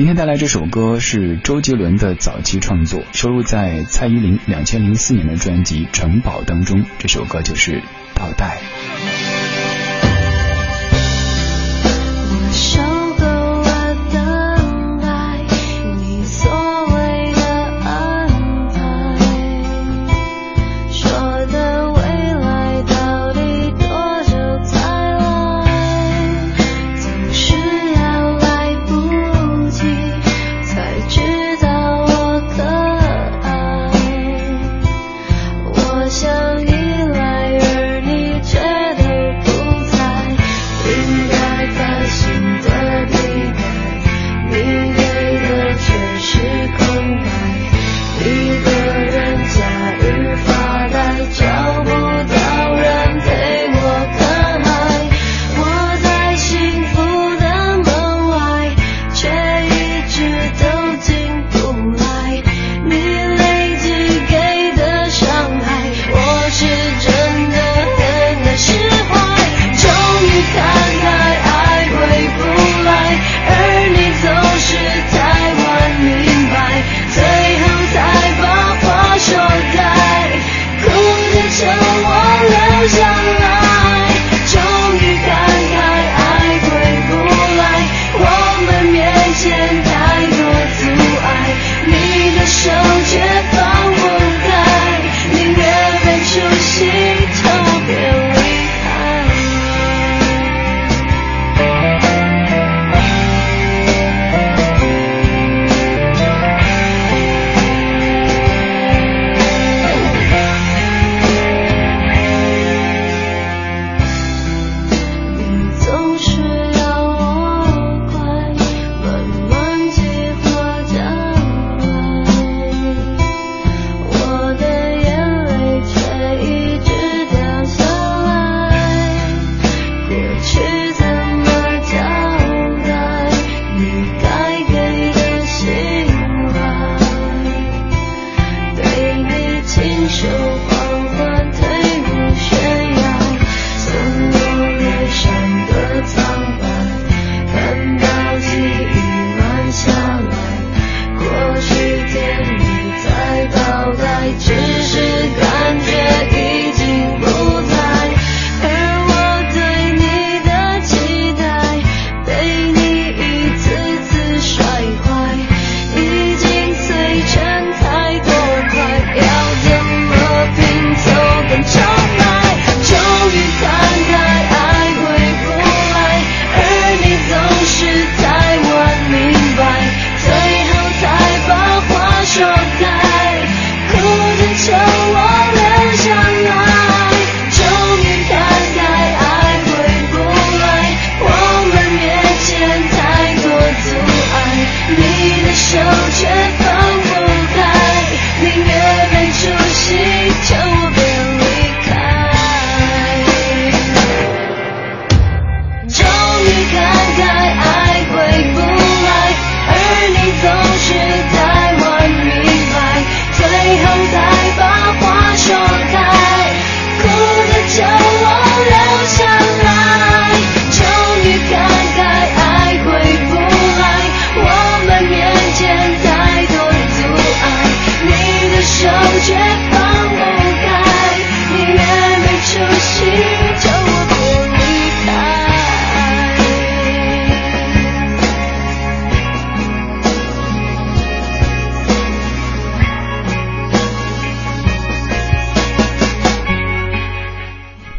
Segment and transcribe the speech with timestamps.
[0.00, 6.86] 今天带来这首歌是周杰伦的早期创作，收录在蔡依林两千零四年的专辑《城堡》当中。
[6.98, 7.72] 这首歌就是
[8.14, 8.62] 《倒带》。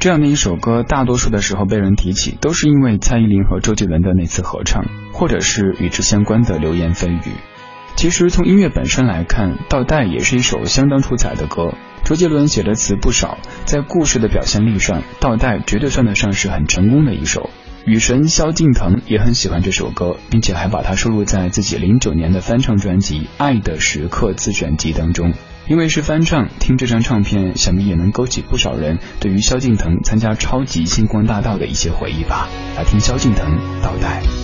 [0.02, 4.84] 这样的一首歌，大多数的时候被人提起，都是因为蔡依林和周杰伦的那次合唱，
[5.14, 7.34] 或者是与之相关的流言蜚语。
[7.96, 11.76] 其实从音乐本身来看，《倒带》也是一首相当出彩的歌。
[12.04, 17.52] 周杰伦写的词不少，在故事的表现力上，《倒带》绝对算得上是很成功的一首。
[17.86, 25.32] 雨神萧敬腾也很喜欢这首歌，并且还把它收录在自己零九年的翻唱专辑《爱的时刻》自选集当中。
[25.68, 32.50] 因为是翻唱听这张唱片想必也能勾起不少人对于萧敬腾参加超级星光大道的一些回忆吧。
[32.76, 34.41] 来听萧敬腾倒带。